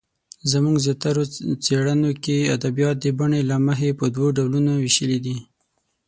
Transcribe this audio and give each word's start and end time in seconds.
زموږ 0.51 0.75
زیاتره 0.85 1.23
څېړنو 1.63 2.11
کې 2.23 2.51
ادبیات 2.55 2.95
د 3.01 3.05
بڼې 3.19 3.41
له 3.49 3.55
مخې 3.67 3.97
په 3.99 4.05
دوو 4.15 4.27
ډولونو 4.37 4.71
وېشلې 4.83 5.19
دي. 5.25 5.37